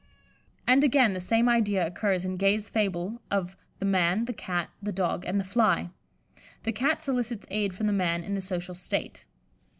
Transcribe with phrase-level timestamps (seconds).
[0.65, 4.91] And, again, the same idea occurs in Gay's fable of the "Man, the Cat, the
[4.91, 5.91] Dog, and the Fly."
[6.63, 9.25] The Cat solicits aid from the Man in the social state.